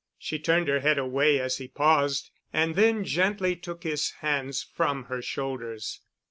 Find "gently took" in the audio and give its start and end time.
3.03-3.83